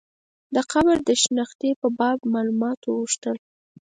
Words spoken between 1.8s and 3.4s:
په باب معلومات وغوښتل.